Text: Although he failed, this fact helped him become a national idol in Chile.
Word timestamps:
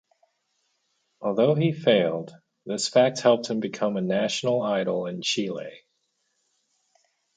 Although 1.21 1.53
he 1.53 1.73
failed, 1.73 2.31
this 2.65 2.87
fact 2.87 3.19
helped 3.19 3.51
him 3.51 3.59
become 3.59 3.97
a 3.97 4.01
national 4.01 4.63
idol 4.63 5.05
in 5.05 5.21
Chile. 5.21 5.81